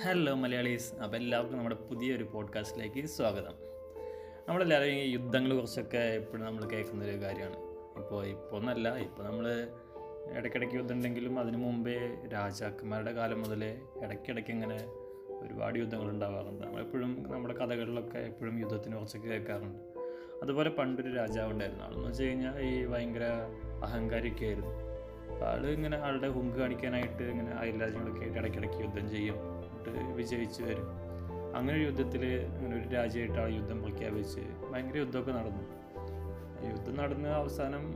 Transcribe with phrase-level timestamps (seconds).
[0.00, 0.94] Hello Malayalees.
[0.94, 3.52] അപ്പോൾ എല്ലാവർക്കും നമ്മുടെ പുതിയൊരു പോഡ്കാസ്റ്റിലേക്ക് സ്വാഗതം.
[4.48, 7.56] നമ്മളെല്ലാവരും ഈ യുദ്ധങ്ങളെ കുറിച്ചൊക്കെ എപ്പോഴും നമ്മൾ കേൾക്കുന്ന ഒരു കാര്യമാണ്.
[7.98, 9.68] ഇപ്പോൾ ഇപ്പോൾ ഒന്നല്ല ഇപ്പോൾ നമ്മൾ
[10.38, 14.76] ഇടയ്ക്കിടയ്ക്ക് യുദ്ധം ഉണ്ടെങ്കിലും അതിനു മുമ്പേ രാജാക്കന്മാരുടെ കാലം മുതലേ ഇടയ്ക്കിടയ്ക്ക് ഇങ്ങനെ
[15.28, 16.66] ഒരുപാട് യുദ്ധങ്ങൾ ഉണ്ടാവാറുണ്ട്.
[16.66, 19.78] നമ്മളെപ്പോഴും നമ്മുടെ കഥകളിലൊക്കെ എപ്പോഴും യുദ്ധത്തിനെ കുറിച്ചൊക്കെ കേൾക്കാറുണ്ട്.
[20.42, 21.84] അതുപോലെ പണ്ടൊരു രാജാവ് ഉണ്ടായിരുന്നു.
[21.84, 23.24] ആളെന്ന് വെച്ച് കഴിഞ്ഞാൽ ഈ ഭയങ്കര
[23.84, 24.92] അഹങ്കാരിയൊക്കെ ആയിരുന്നു.
[25.32, 29.61] അപ്പോൾ ആൾ ഇങ്ങനെ ആളുടെ ഹുങ്ക് കാണിക്കാനായിട്ട് ഇങ്ങനെ അയൽ രാജ്യങ്ങളൊക്കെ ആയിട്ട് ഇടയ്ക്കിടയ്ക്ക് യുദ്ധം ചെയ്യും.
[29.90, 30.86] എന്നിട്ട് വിജയിച്ച് വരും.
[31.56, 32.96] അങ്ങനെ ഒരു യുദ്ധത്തിൽ അങ്ങനെ ഒരു
[33.40, 35.64] ആ യുദ്ധം പ്രഖ്യാപിച്ച് ഭയങ്കര യുദ്ധമൊക്കെ നടന്നു.
[36.70, 37.94] യുദ്ധം നടന്ന് അവസാനം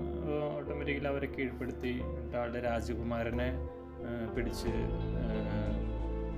[0.56, 2.00] ഓട്ടോമാറ്റിക്കലി അവരെ കീഴ്പ്പെടുത്തി.
[2.36, 3.52] ആളുടെ രാജകുമാരനെ
[4.36, 4.68] പിടിച്ച്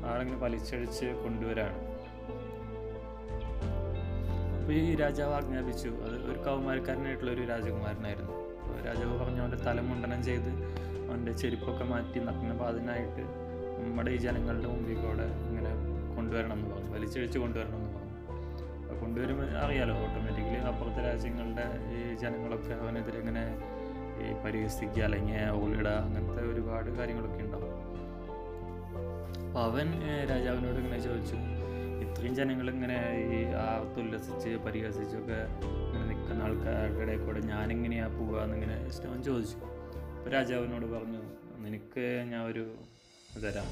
[0.07, 1.89] ആളിങ്ങനെ വലിച്ചഴിച്ച് കൊണ്ടുവരാണ്.
[4.61, 5.89] അപ്പോൾ ഈ രാജാവ് ആജ്ഞാപിച്ചു.
[5.89, 8.33] അത് ഒരു കൗമാരക്കാരനായിട്ടുള്ള ഒരു രാജകുമാരനായിരുന്നു.
[8.87, 10.51] രാജാവ് പറഞ്ഞു അവന്റെ തലമുണ്ടനം ചെയ്ത്
[11.09, 13.48] അവന്റെ ചെരുപ്പൊക്കെ മാറ്റി നഗ്നപാതനായിട്ട്
[13.89, 15.73] നമ്മുടെ ഈ ജനങ്ങളുടെ മുമ്പിൽ കൂടെ ഇങ്ങനെ
[16.17, 16.91] കൊണ്ടുവരണം എന്ന് പറഞ്ഞു.
[16.95, 18.15] വലിച്ചഴിച്ച് കൊണ്ടുവരണം എന്ന് പറഞ്ഞു.
[18.83, 23.45] അപ്പോൾ കൊണ്ടുവരുമ്പോൾ അറിയാലോ ഓട്ടോമാറ്റിക്കലി അപ്പുറത്തെ രാജ്യങ്ങളുടെ ഈ ജനങ്ങളൊക്കെ അവനെതിരെ ഇങ്ങനെ
[24.23, 27.75] ഈ പരിഹസിക്കുക അല്ലെങ്കിൽ ഓളിടുക അങ്ങനത്തെ ഒരുപാട് കാര്യങ്ങളൊക്കെ ഉണ്ടാവും.
[29.47, 29.89] അപ്പോൾ അവൻ
[30.31, 31.37] രാജാവിനോട് ഇങ്ങനെ ചോദിച്ചു
[32.05, 35.39] ഇത്രയും ജനങ്ങൾ ഇങ്ങനെ ഈ ആർത്തുല്ലസിച്ച് പരിഹസിച്ചൊക്കെ
[35.87, 38.77] ഇങ്ങനെ നിൽക്കുന്ന ആൾക്കാരുടെ ഇടയിൽ കൂടെ ഞാനെങ്ങനെയാണ് പോവുക എന്നിങ്ങനെ
[39.11, 39.59] അവൻ ചോദിച്ചു.
[40.19, 41.23] അപ്പോൾ രാജാവിനോട് പറഞ്ഞു
[41.65, 42.65] നിനക്ക് ഞാൻ ഒരു
[43.29, 43.69] തരാം.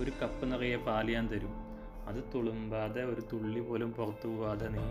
[0.00, 1.54] ഒരു കപ്പ് നിറയെ പാൽ ഞാൻ തരും.
[2.08, 4.84] അത് തുളുമ്പാതെ ഒരു തുള്ളി പോലും പുറത്തു പോവാതെ നീ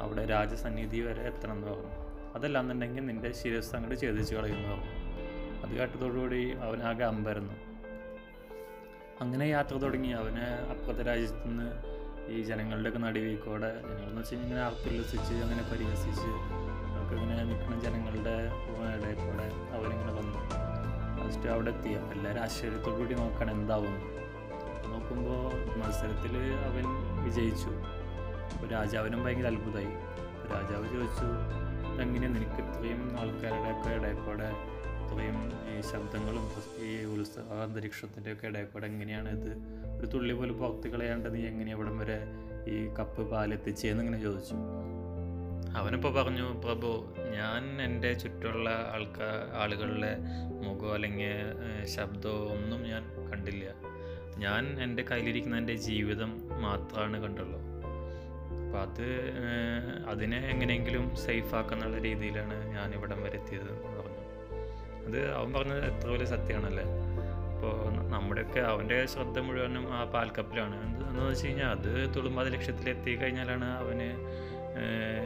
[0.00, 1.90] അവിടെ രാജസന്നിധി വരെ എത്തണം എന്ന് പറഞ്ഞു.
[2.34, 4.92] അതല്ലാന്നുണ്ടെങ്കിൽ നിന്റെ ശിരസ് അങ്ങോട്ട് ഛേദിച്ച് കളയുന്നു പറഞ്ഞു.
[5.62, 7.56] അത് കേട്ടതോടുകൂടി അവനാകെ അമ്പരന്നു.
[9.20, 10.12] അങ്ങനെ യാത്ര തുടങ്ങി.
[10.12, 11.68] അവന് അപ്പുറത്തെ രാജ്യത്തു നിന്ന്
[12.32, 16.30] ഈ ജനങ്ങളുടെയൊക്കെ നടുവീക്കോടെ കൂടെ ജനങ്ങളെന്ന് വെച്ച് കഴിഞ്ഞാൽ ഇങ്ങനെ ആർത്തുല്ലസിച്ച് അങ്ങനെ പരിഹസിച്ച്
[17.02, 18.36] ഒക്കെ ഇങ്ങനെ നിൽക്കുന്ന ജനങ്ങളുടെ
[18.96, 20.69] ഇടയിൽ കൂടെ അവരിങ്ങനെ വന്നു.
[21.30, 21.88] ഫസ്റ്റ് അവിടെ എത്തി.
[21.88, 23.94] അപ്പം എല്ലാവരും ആശ്ചര്യത്തോടു കൂടി നോക്കണം എന്താവും.
[24.92, 26.84] നോക്കുമ്പോൾ മത്സരത്തിൽ അവൻ
[27.24, 27.70] വിജയിച്ചു.
[28.66, 29.92] രാജാവിനും ഭയങ്കര അത്ഭുതമായി
[30.52, 31.28] രാജാവ് ചോദിച്ചു
[32.02, 34.48] എങ്ങനെയാണ് നിനക്ക് ഇത്രയും ആൾക്കാരുടെ ഒക്കെ ഇടയ്ക്കൂടെ
[35.04, 35.38] ഇത്രയും
[35.72, 36.50] ഈ ശബ്ദങ്ങളും
[36.84, 39.50] ഈ ഉത്സവ അന്തരീക്ഷത്തിന്റെ ഒക്കെ ഇടയ്ക്കൂടെ എങ്ങനെയാണ് ഇത്?
[39.98, 42.18] ഒരു തുള്ളി പോലും പുറത്ത് കളയാണ്ട് നീ എങ്ങനെ ഇവിടം വരെ
[42.68, 44.54] ഈ കപ്പ് പാലെത്തിച്ചേന്ന് ഇങ്ങനെ ചോദിച്ചു.
[45.76, 50.16] അവനിപ്പോൾ പറഞ്ഞു പ്രഭു ഞാൻ എന്റെ ചുറ്റുള്ള ആൾക്കാർ ആളുകളുടെ
[50.66, 53.64] മുഖമോ അല്ലെങ്കിൽ ശബ്ദമോ ഒന്നും ഞാൻ കണ്ടില്ല.
[54.36, 57.60] ഞാൻ എന്റെ കയ്യിലിരിക്കുന്ന എന്റെ ജീവിതം മാത്രമാണ് കണ്ടുള്ളൂ.
[58.66, 59.08] അപ്പോൾ അത്
[60.08, 61.54] അതിനെ എങ്ങനെയെങ്കിലും സേഫ്
[62.04, 64.20] രീതിയിലാണ് ഞാൻ ഇവിടം വരെ എത്തിയത് എന്ന് പറഞ്ഞു.
[65.06, 66.84] അത് അവൻ പറഞ്ഞത് എത്ര വലിയ സത്യമാണല്ലേ?
[67.54, 70.86] അപ്പോൾ നമ്മുടെയൊക്കെ അവന്റെ ശ്രദ്ധ മുഴുവനും ആ പാൽക്കപ്പിലാണ്.
[70.86, 74.08] എന്ത് എന്ന് വെച്ച് കഴിഞ്ഞാൽ അത് തുളുമ്പാതി ലക്ഷ്യത്തിലെത്തി കഴിഞ്ഞാലാണ് അവന്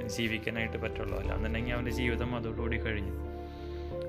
[0.06, 3.34] ജീവിക്കാനായിട്ട് പറ്റുള്ളൂ അല്ലാന്നുണ്ടെങ്കിൽ അവന്റെ ജീവിതം അതോടുകൂടി കഴിഞ്ഞു.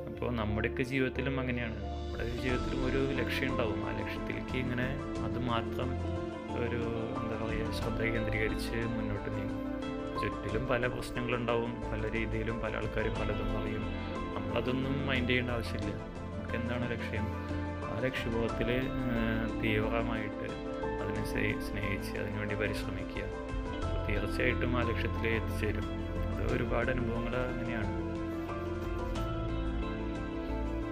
[0.09, 1.83] അപ്പോൾ നമ്മുടെയൊക്കെ ജീവിതത്തിലും അങ്ങനെയാണ്.
[1.83, 3.89] നമ്മുടെ ജീവിതത്തിലും ഒരു ലക്ഷ്യം ഉണ്ടാവും.
[3.89, 5.91] ആ ലക്ഷ്യത്തിലേക്ക് ഇങ്ങനെ അത് മാത്രം
[6.59, 6.83] ഒരു
[7.21, 9.65] എന്താ പറയുക ശ്രദ്ധ കേന്ദ്രീകരിച്ച് മുന്നോട്ട് നീങ്ങും.
[10.21, 11.81] ചുറ്റിലും പല പ്രശ്നങ്ങളുണ്ടാവും.
[11.91, 13.81] പല രീതിയിലും പല ആൾക്കാരും പലതും പറയും.
[14.35, 15.95] നമ്മളതൊന്നും മൈൻഡ് ചെയ്യേണ്ട ആവശ്യമില്ല.
[15.95, 17.23] നമുക്ക് എന്താണ് ലക്ഷ്യം?
[17.85, 18.87] ആ ലക്ഷ്യബോധത്തിൽ
[19.63, 23.44] തീവ്രമായിട്ട് അതിനെ സ്നേ- സ്നേഹിച്ച് അതിനുവേണ്ടി പരിശ്രമിക്കുക.
[24.09, 25.85] തീർച്ചയായിട്ടും ആ ലക്ഷ്യത്തിൽ എത്തിച്ചേരും.
[26.35, 28.05] അത് ഒരുപാട് അനുഭവങ്ങൾ അങ്ങനെയാണ്.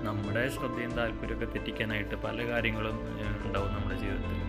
[0.08, 2.98] നമ്മുടെ ശ്രദ്ധയും താല്പര്യമൊക്കെ തെറ്റിക്കാനായിട്ട് പല കാര്യങ്ങളും
[3.46, 4.40] ഉണ്ടാവും നമ്മുടെ ജീവിതത്തിൽ.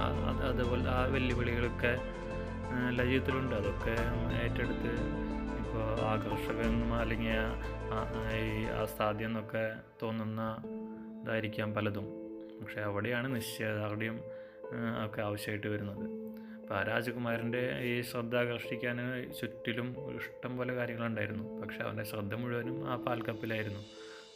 [0.00, 1.98] അത് അതുപോലെ ആ വെല്ലുവിളികളൊക്കെ
[2.88, 3.56] എല്ലാ ജീവിതത്തിലുണ്ട്.
[3.56, 3.96] അതൊക്കെ
[4.42, 4.92] ഏറ്റെടുത്ത്
[5.58, 7.32] ഇപ്പോൾ ആകർഷകം അല്ലെങ്കിൽ
[8.36, 10.56] ഈ അസാധ്യം എന്നൊക്കെ തോന്നുന്ന
[11.22, 12.06] ഇതായിരിക്കാം പലതും.
[12.60, 14.20] പക്ഷേ അവിടെയാണ് നിശ്ചയദാർഢ്യം
[15.04, 16.19] ഒക്കെ ആവശ്യമായിട്ട് വരുന്നത്.
[16.70, 18.96] അപ്പോൾ ആ രാജകുമാരന്റെ ഈ ശ്രദ്ധ ആകർഷിക്കാൻ
[19.40, 21.60] ചുറ്റിലും ഇഷ്ടം പോലെ കാര്യങ്ങളുണ്ടായിരുന്നു.
[21.60, 23.80] പക്ഷേ അവന്റെ ശ്രദ്ധ മുഴുവനും ആ പാൽക്കപ്പിലായിരുന്നു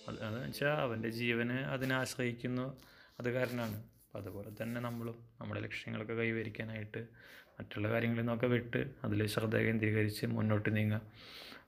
[0.08, 2.76] അത് എന്ന് വെച്ചാൽ അവന്റെ ജീവന് അതിനെ ആശ്രയിക്കുന്നു.
[3.20, 3.76] അത് കാരണമാണ്.
[3.76, 7.06] അപ്പോൾ അതുപോലെ തന്നെ നമ്മളും നമ്മുടെ ലക്ഷ്യങ്ങളൊക്കെ കൈവരിക്കാനായിട്ട്
[7.60, 11.00] മറ്റുള്ള കാര്യങ്ങളിൽ നിന്നൊക്കെ വിട്ട് അതിൽ ശ്രദ്ധ കേന്ദ്രീകരിച്ച് മുന്നോട്ട് നീങ്ങുക.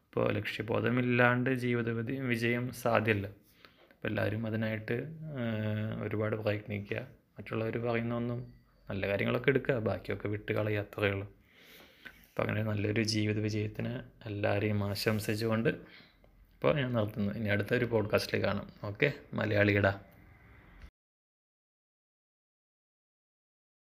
[0.04, 1.90] ഇപ്പോൾ ലക്ഷ്യബോധമില്ലാണ്ട് ജീവിത
[2.32, 3.26] വിജയം സാധ്യമല്ല.
[3.26, 4.98] അപ്പോൾ എല്ലാവരും അതിനായിട്ട്
[6.02, 7.06] ഒരുപാട് പ്രയത്നിക്കുക.
[7.38, 8.55] മറ്റുള്ളവർ പറയുന്നൊന്നും
[8.90, 9.74] നല്ല കാര്യങ്ങളൊക്കെ എടുക്കുക.
[9.74, 10.80] ബാക്കിയൊക്കെ വിട്ട് കളയുക.
[10.80, 11.28] അത്രയേ ഉള്ളൂ.
[11.28, 17.32] അപ്പോൾ അങ്ങനെ നല്ലൊരു ജീവിത വിജയത്തിന് എല്ലാവരെയും ആശംസിച്ചുകൊണ്ട് ഇപ്പോൾ ഞാൻ നിർത്തുന്നു.
[17.32, 18.70] ഇനി അടുത്തൊരു പോഡ്കാസ്റ്റിൽ കാണാം.
[18.84, 19.12] ഓക്കെ?
[19.34, 20.15] മലയാളിയുടെ.